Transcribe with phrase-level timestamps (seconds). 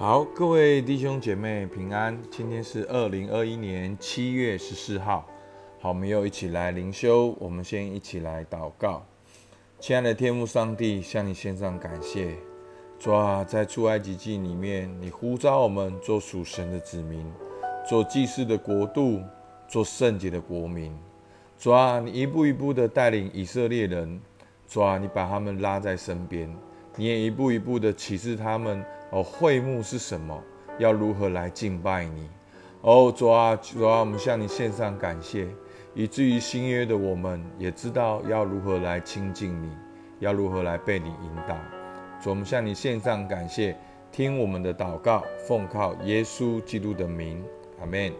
[0.00, 2.16] 好，各位弟兄姐妹平安。
[2.30, 5.26] 今天是二零二一年七月十四号。
[5.80, 7.34] 好，我们又一起来灵修。
[7.40, 9.04] 我们先一起来祷告。
[9.80, 12.36] 亲爱的天父上帝，向你献上感谢。
[12.96, 17.26] 主啊，在出埃及记里面，你呼召我们做属神的子民，
[17.84, 19.20] 做祭祀的国度，
[19.66, 20.96] 做圣洁的国民。
[21.58, 24.20] 主啊，你一步一步的带领以色列人。
[24.68, 26.48] 主啊，你把他们拉在身边，
[26.94, 30.42] 你也一步一步的启示他们哦，会幕是什么，
[30.78, 32.28] 要如何来敬拜你。
[32.82, 35.48] 哦，主啊，主啊，我们向你献上感谢，
[35.94, 39.70] 以至于新约的我们也知道要如何来亲近你，
[40.20, 41.56] 要如何来被你引导。
[42.22, 43.76] 主，我们向你献上感谢，
[44.12, 47.42] 听我们的祷告，奉靠耶稣基督的名，
[47.80, 48.12] 阿门。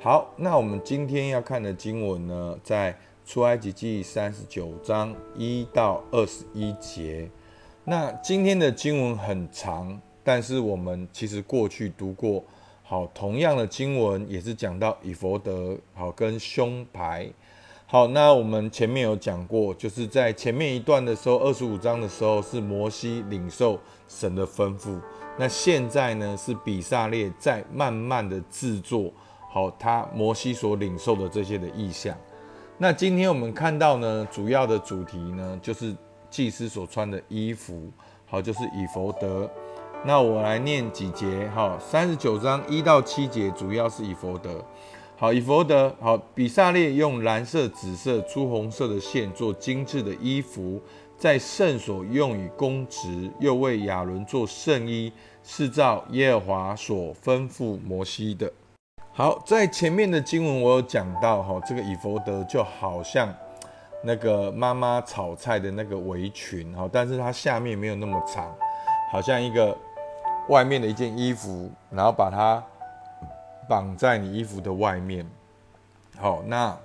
[0.00, 2.96] 好，那我们今天要看的经文呢，在。
[3.26, 7.30] 出埃及记三十九章一到二十一节，
[7.90, 12.44] 那今天的经文很长，但是我们其实过去读过，
[12.82, 17.26] 好，同样的经文也是讲到以佛德，好跟胸牌，
[17.86, 25.00] 好，那我们前面有讲过，就是在前面一段的时候，二十五章的时候是摩西领受神的吩咐，
[25.38, 29.10] 那现在呢是比萨列在慢慢的制作，
[29.50, 32.14] 好，他摩西所领受的这些的意象。
[32.76, 35.96] 那今天我们看到呢，主要的主题呢，就是
[36.30, 37.90] 祭司所穿的衣服，
[38.26, 39.50] 好，就是以佛德。
[40.04, 44.64] 那我来念几节，哈，三十九章一到七节，主要是以佛德。
[45.16, 50.80] 好，以佛德，好，比萨列用蓝色、紫色、朱红色的线做精致的衣服，
[51.16, 55.12] 在圣所用以供职，又为亚伦做圣衣，
[55.42, 58.52] 是照耶和华所吩咐摩西的。
[59.12, 63.34] 好，在前面的经文我有讲到哈，这个以佛德就好像
[64.02, 68.54] 那个妈妈炒菜的那个围裙哈，但是它下面没有那么长，
[69.10, 69.76] 好像一个
[70.48, 72.62] 外面的一件衣服，然后把它
[73.68, 75.26] 绑在你衣服的外面。
[76.18, 76.76] 好，那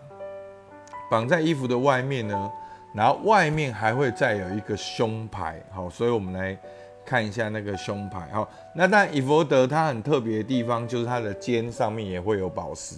[1.10, 2.52] 绑在衣服的外面呢，
[2.94, 5.62] 然后外面还会再有一个胸牌。
[5.72, 6.58] 好，所以我们来。
[7.06, 12.96] 看一下那个胸牌，好，那但伊佛德它很特别的地方就是它的肩上面也会有宝石，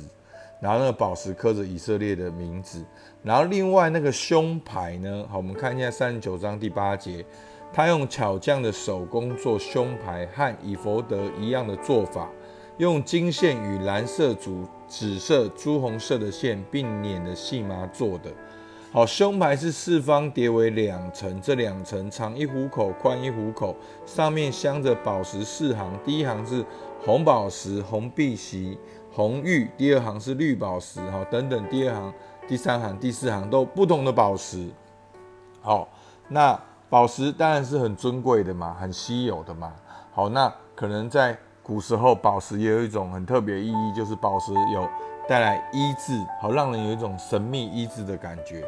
[0.65, 2.83] 然后那个宝石刻着以色列的名字，
[3.21, 7.23] 然后另外那个胸牌呢，好，我们看一下三十九章第八节，
[7.71, 12.27] 他用巧匠的手工做胸牌，和以佛德一样的做法，
[12.79, 18.31] 用金线与蓝色、主紫色、朱红色的线并捻的细麻做的。
[18.91, 25.93] 好，胸牌是四方叠为两层，这两层长一虎口，宽一虎口，上面镶着宝石四行。
[26.03, 26.65] 第一行是
[27.03, 28.79] 红宝石、红碧玺、
[29.15, 31.65] 红玉，第二行是绿宝石，哈，等等。
[31.69, 32.13] 第二行、
[32.49, 34.69] 第三行、第四行都不同的宝石。
[35.61, 35.87] 好，
[36.27, 36.59] 那
[36.89, 39.71] 宝石当然是很尊贵的嘛，很稀有的嘛。
[40.11, 44.85] 好，那可能在古时候，宝石也有一种很特别意义，就是宝石有
[45.29, 48.65] 带来医治，好让人有一种神秘医治的感觉。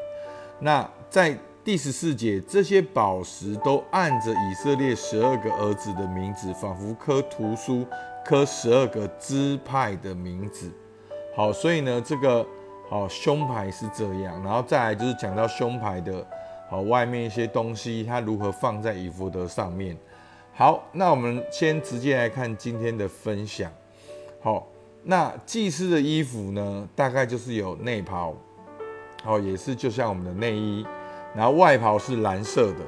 [0.60, 7.86] 那在第十四节，这些宝石都按着以色列十二个儿子的名字，仿佛刻图书，
[8.28, 10.70] 刻十二个支派的名字。
[11.34, 12.46] 好，所以呢，这个
[12.90, 16.26] 好胸牌是这样，然后再来就是讲到胸牌的
[16.70, 19.98] 好外面一些东西，它如何放在以弗德上面。
[20.54, 23.72] 好，那我们先直接来看今天的分享。
[24.42, 24.68] 好，
[25.04, 28.36] 那祭司的衣服呢，大概就是有内袍。
[29.24, 30.86] 好，也是就像我们的内衣，
[31.34, 32.80] 然后外袍是蓝色的。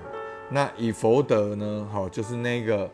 [0.49, 1.87] 那以佛德呢？
[1.91, 2.89] 好，就是那个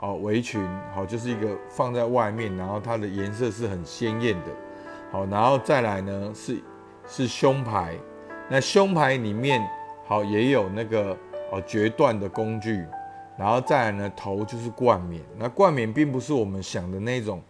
[0.00, 0.60] 哦围裙，
[0.94, 4.46] 好，就是一个放在外面，然后它的颜色是很鲜艳的。
[5.10, 6.62] 好，然后再来呢是
[7.06, 7.94] 是胸牌，
[8.48, 9.60] 那胸牌里面
[10.06, 11.16] 好也有那个
[11.52, 12.86] 哦决断的工具，
[13.36, 17.42] 然后再来呢头就是冠冕，那冠冕并不是我们想的那种，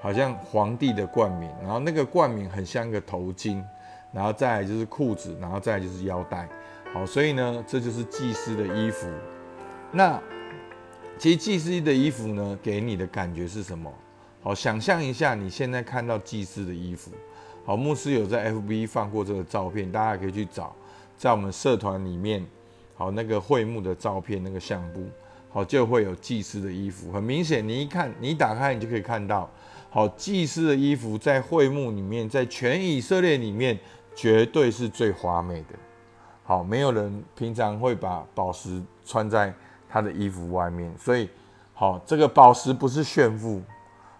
[0.00, 3.62] 好像皇帝的冠冕，然后那个冠冕很像个头巾。
[4.12, 6.48] 然后再来就是裤子，然后再来就是腰带，
[6.92, 9.06] 好，所以呢，这就是祭司的衣服。
[9.92, 10.20] 那
[11.20, 13.92] 其实祭司的衣服呢，给你的感觉是什么？
[14.42, 17.10] 好，想象一下，你现在看到祭司的衣服。
[17.62, 20.74] 好，牧师有在 FB 放过这个照片，大家可以去找，
[21.18, 22.42] 在我们社团里面，
[22.94, 25.04] 好，那个会幕的照片，那个相簿，
[25.50, 27.12] 好，就会有祭司的衣服。
[27.12, 29.46] 很明显，你一看，你打开，你就可以看到，
[29.90, 33.78] 好，祭司的衣服在会幕里面，在全以色列里面。
[34.12, 35.78] 绝对是最华美的，
[36.42, 39.54] 好，没有人平常会把宝石穿在
[39.90, 41.28] 他的衣服外面，所以，
[41.74, 43.60] 好，这个宝石不是炫富，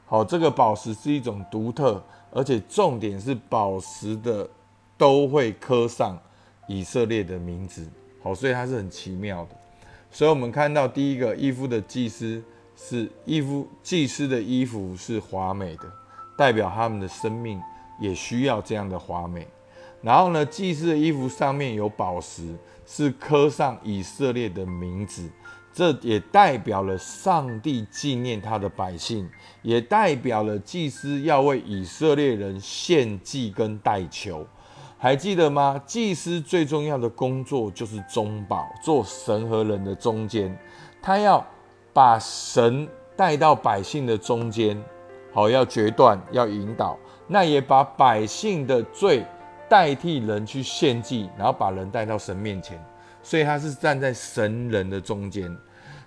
[0.05, 2.03] 好，这个宝石是一种独特，
[2.33, 4.49] 而且重点是宝石的
[4.99, 6.19] 都会刻上
[6.67, 7.87] 以色列的名字，
[8.23, 9.51] 好，所以它是很奇妙的。
[10.11, 12.43] 所以我们看到第一个衣服的祭司
[12.77, 15.85] 是衣服，祭司的衣服是华美的，
[16.37, 17.63] 代表他们的生命
[18.01, 19.47] 也需要这样的华美。
[20.03, 22.57] 然后呢，祭司的衣服上面有宝石，
[22.87, 25.31] 是刻上以色列的名字，
[25.73, 29.29] 这也代表了上帝纪念他的百姓，
[29.63, 34.47] 也代表了祭司要为以色列人献祭跟代求。
[34.99, 35.81] 还记得吗？
[35.87, 40.57] 祭司最重要的工作就是中保，做神和人的中间，
[41.01, 41.45] 他要。
[41.93, 44.81] 把神带到百姓的中间，
[45.33, 46.97] 好，要决断，要引导，
[47.27, 49.27] 那也把百姓的罪
[49.69, 52.81] 代替人去献祭，然后把人带到神面前，
[53.23, 55.55] 所以他是站在神人的中间。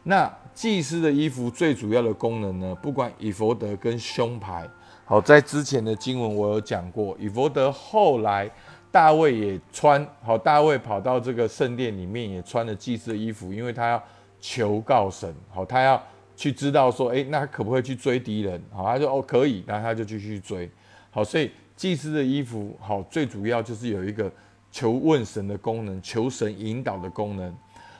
[0.03, 2.75] 那祭司的衣服最主要的功能呢？
[2.75, 4.69] 不管以佛德跟胸牌，
[5.05, 8.49] 好，在之前的经文我有讲过，以佛德后来
[8.91, 14.03] 大卫也穿，好，大卫跑到这个圣殿里面也穿了祭司的衣服，因为他要。
[14.45, 16.03] 求告神，好，他要
[16.35, 18.61] 去知道说，哎，那可不可以去追敌人？
[18.73, 20.69] 好，他说哦可以，然后他就继续追。
[21.11, 24.29] 好，所以祭司的衣服，好，最主要就是有一个
[24.73, 27.55] 求问神的功能，求神引导的功能。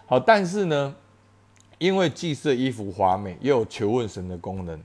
[0.06, 0.94] 好，但是呢，
[1.78, 4.78] 因为祭司的衣服华美，又有求问神的功能，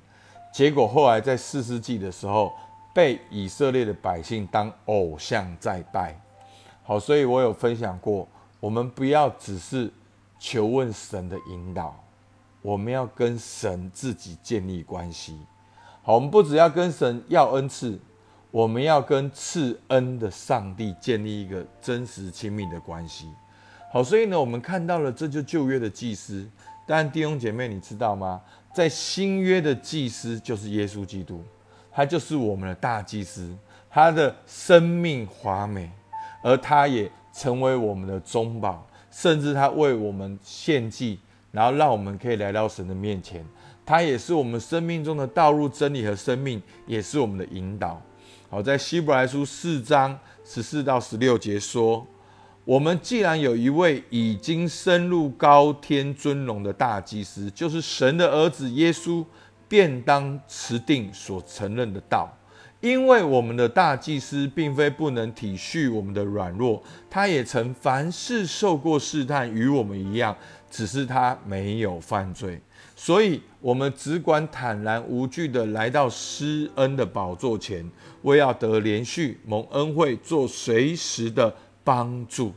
[0.52, 2.52] 结果后来在四世纪的时候，
[2.94, 6.14] 被以色列的百姓当偶像在拜。
[6.84, 8.28] 好，所以我有分享过，
[8.60, 9.90] 我们不要只是。
[10.40, 12.00] 求问神的引导，
[12.62, 15.36] 我们要跟神自己建立关系。
[16.00, 17.98] 好，我们不只要跟神要恩赐，
[18.50, 23.28] 我们要跟赐恩的上帝建立一个真实亲密的关系。
[23.92, 26.48] 好，所以呢，我们看到了这就旧约的祭司。
[26.86, 28.40] 但弟兄姐妹，你知道吗？
[28.72, 31.42] 在新约的祭司就是耶稣基督，
[31.90, 33.54] 他就是我们的大祭司，
[33.90, 35.90] 他的生命华美，
[36.42, 38.86] 而他也成为我们的中保。
[39.10, 41.18] 甚至他为我们献祭，
[41.50, 43.44] 然后让我们可以来到神的面前。
[43.84, 48.00] 他也是我们生命中的道路、真理和生命，也是我们的引导。
[48.50, 52.06] 好，在希伯来书四章十四到十六节说：
[52.64, 59.22] 我们既然有一位已经深入高天尊荣的大祭司，就是神的儿子耶稣，
[59.68, 62.34] 便当持定所承认的道。
[62.80, 66.80] 因为我们的大祭司并非不能体恤我们的软弱，
[67.10, 70.36] 他也曾凡事受过试探，与我们一样，
[70.70, 72.60] 只是他没有犯罪。
[72.94, 77.84] 所以，我们只管坦然无惧的来到施恩的宝座前，
[78.22, 81.52] 为要得连续蒙恩惠，做随时的
[81.82, 82.52] 帮助。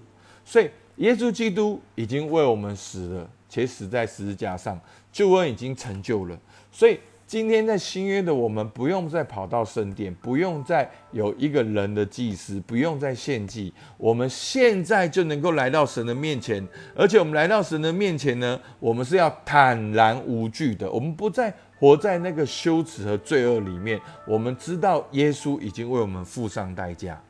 [0.46, 4.80] 所以，耶稣基督已经为我们死了，且死在十字架上，
[5.12, 6.40] 救恩已经成就了。
[6.72, 7.00] 所以。
[7.32, 16.68] 今天在新约的我们，不用再跑到圣殿，不用再有一个人的祭司，不用再献祭，我们现在就能够来到神的面前。
[16.94, 23.98] 而且我们来到神的面前呢，我们是要坦然无惧的，我们不再活在那个羞耻和罪恶里面。
[24.28, 27.24] 我们知道耶稣已经为我们付上代价。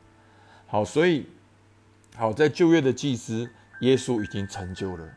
[0.66, 1.28] 好，所以
[2.16, 3.48] 好在旧约的祭司，
[3.82, 5.08] 耶稣已经成就了，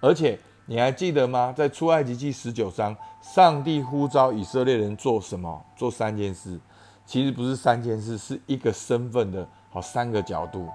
[0.00, 0.38] 而且。
[0.70, 1.52] 你还记得吗？
[1.56, 5.60] 在出埃及记十九章，上帝呼召以色列人做什么？
[5.74, 6.60] 做三件事。
[7.04, 10.68] 其实不是三件事，是一个身份的好三个角度。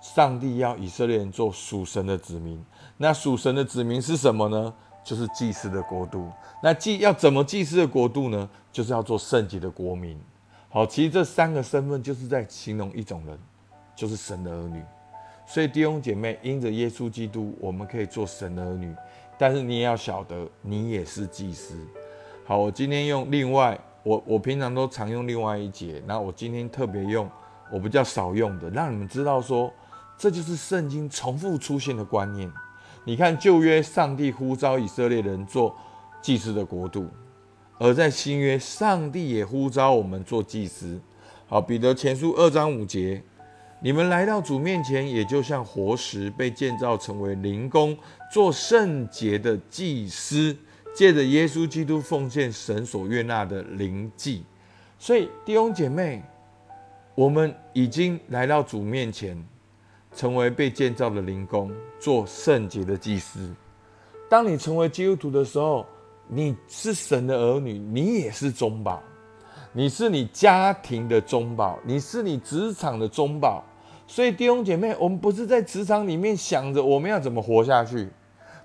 [0.00, 2.64] 上帝要以色列人做属神的子民。
[2.96, 4.72] 那属神的子民是什么呢？
[5.04, 6.30] 就是祭司的国度。
[6.62, 8.48] 那祭要怎么祭司的国度呢？
[8.72, 10.18] 就是要做圣洁的国民。
[10.70, 13.38] 好，其实这三个身份就是在形容一种人，
[13.94, 14.82] 就是神的儿女。
[15.48, 18.92] 所以弟兄姐妹，因着耶稣基督，我们可以做神的儿女。
[19.38, 21.76] 但是你也要晓得，你也是祭司。
[22.44, 27.28] 好，我今天用另外，我我平常都常用另外一节，那我今天特别用
[27.70, 29.72] 我比较少用的，让你们知道说，
[30.16, 32.50] 这就是圣经重复出现的观念。
[33.04, 35.76] 你看旧约，上帝呼召以色列人做
[36.22, 37.04] 祭司的国度；
[37.78, 41.00] 而在新约，上帝也呼召我们做祭司。
[41.46, 43.22] 好，彼得前书二章五节。
[43.80, 47.96] 你们来到主面前，也就像活石被建造成为灵宫，
[48.32, 50.56] 做圣洁的祭司，
[50.94, 54.44] 借着耶稣基督奉献神所悦纳的灵祭。
[54.98, 56.22] 所以弟兄姐妹，
[57.14, 59.36] 我们已经来到主面前，
[60.14, 63.54] 成为被建造的灵宫，做圣洁的祭司。
[64.28, 65.86] 当你成为基督徒的时候，
[66.26, 69.02] 你是神的儿女，你也是中保。
[69.76, 73.62] 你是你家庭的中保，你是你职场的中保，
[74.06, 78.08] 所以弟兄姐妹，我们不是在职场里面想着我们要怎么活下去，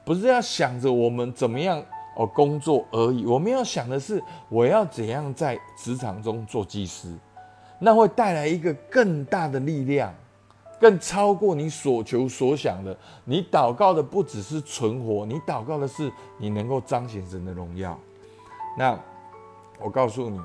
[0.05, 1.83] 不是要想着我们怎么样
[2.15, 7.13] 哦工作而已，我们要想的是我要怎样在职场中做祭司，
[7.79, 10.15] 那会带来一个更大的力量，
[10.79, 12.97] 更超过你所求所想的。
[13.25, 17.99] 你祷告的不只是存活，你祷告的是你能够彰显神的荣耀。
[18.77, 18.97] 那
[19.77, 20.39] 我告诉你，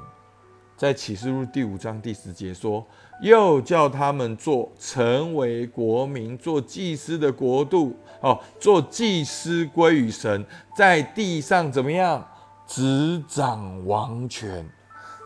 [0.76, 2.87] 在启示录第五章第十节说，
[3.23, 10.45] 又叫他们做成为国民，做祭司的国度哦，做祭司归于神，
[10.76, 12.23] 在地上怎么样
[12.66, 14.68] 执掌王权。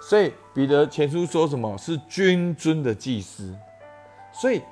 [0.01, 3.53] 所以彼得前书说什么是君尊的祭司，
[4.33, 4.63] 所以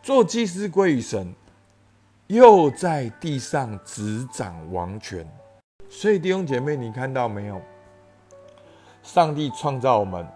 [0.00, 1.34] 做祭司归于神，
[2.28, 5.28] 又在地上执掌王权。
[5.90, 7.60] 所以弟兄姐妹，你看到没有？
[9.08, 10.28] 上帝创造我们，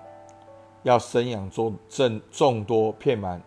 [0.82, 3.38] 要生养众众众多，遍满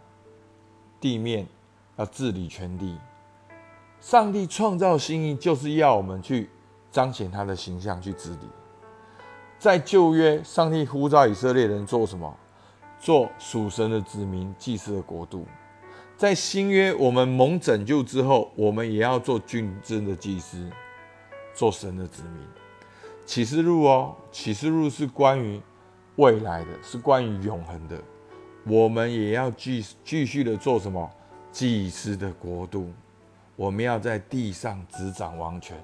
[1.02, 1.48] 地面，
[1.96, 2.96] 要治理全地。
[4.00, 6.48] 上帝创造心意，就是要我们去
[6.92, 8.48] 彰显他的形象，去治理。
[9.58, 12.38] 在旧约，上帝呼召以色列人做什么？
[13.00, 15.48] 做属神的子民，祭祀的国度。
[16.16, 20.70] 在新约，我们蒙拯救之后，我们也要做君尊的祭司，
[21.56, 22.48] 做神的子民。
[23.26, 25.60] 启示录哦，启示录是关于
[26.18, 28.00] 未来的，是关于永恒的。
[28.66, 31.10] 我们也要继继续的做什么？
[31.52, 32.92] 祭司的国度，
[33.56, 35.76] 我们要在地上执掌王权。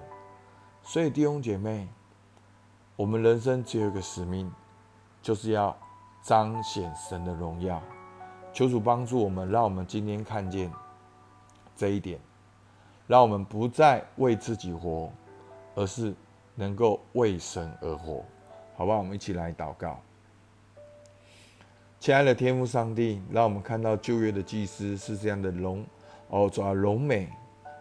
[0.84, 1.88] 所以弟兄姐妹，
[2.96, 4.52] 我们人生只有一个使命，
[5.22, 5.76] 就是要
[6.22, 7.82] 彰显神的荣耀。
[8.54, 10.72] 求主帮助我们，让我们今天看见
[11.76, 12.20] 这一点，
[13.08, 15.12] 让我们不再为自己活，
[15.74, 16.14] 而是。
[16.62, 18.24] 能够为神而活，
[18.76, 18.96] 好吧？
[18.96, 20.00] 我们一起来祷告。
[22.00, 25.84] 亲爱的天父上帝，让我们看到旧约的祭司是这样的荣
[26.28, 27.28] 哦，抓荣美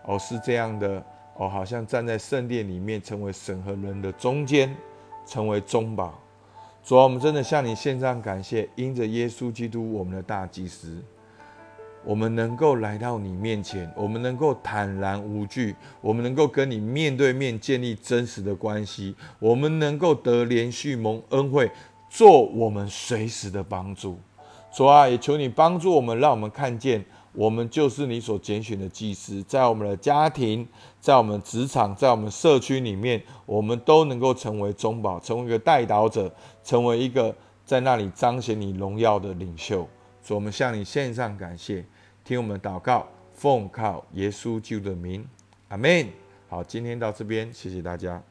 [0.06, 1.04] 哦，是这样的
[1.37, 4.75] 哦，好像站在圣殿里面，成为神和人的中间，
[5.26, 6.18] 成为中保。
[6.82, 11.04] 主啊，我们真的向你献上感谢，因着耶稣基督，我们的大祭司。
[12.04, 21.71] 我们能够来到你面前，我们能够坦然无惧，我们能够跟你面对面建立真实的关系，我们能够得连续蒙恩惠，
[22.09, 24.19] 做我们随时的帮助。
[24.73, 30.66] 主啊，也求你帮助我们，让我们看见我们就是你所拣选的祭司，在我们的家庭，
[31.00, 36.33] 在我们职场，在我们社区里面，我们都能够成为中保，成为一个代祷者，
[36.64, 37.35] 成为一个
[37.66, 39.87] 在那里彰显你荣耀的领袖。
[40.34, 41.84] 我们向你献上感谢。
[42.25, 45.26] 听我们祷告，奉靠耶稣救的名，
[45.68, 46.06] 阿门。
[46.49, 48.22] 好，今天到这边，谢谢大家。